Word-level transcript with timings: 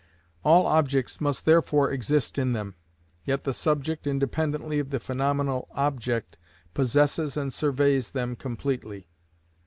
All 0.43 0.65
objects 0.65 1.21
must 1.21 1.45
therefore 1.45 1.91
exist 1.91 2.39
in 2.39 2.53
them, 2.53 2.73
yet 3.23 3.43
the 3.43 3.53
subject, 3.53 4.07
independently 4.07 4.79
of 4.79 4.89
the 4.89 4.99
phenomenal 4.99 5.67
object, 5.75 6.39
possesses 6.73 7.37
and 7.37 7.53
surveys 7.53 8.09
them 8.09 8.35
completely. 8.35 9.09